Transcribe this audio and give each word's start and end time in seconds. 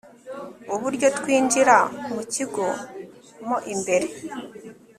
uburyo 0.75 1.07
twinjira 1.17 1.77
mukigo 2.13 2.65
mo 3.47 3.57
imbere 3.73 4.07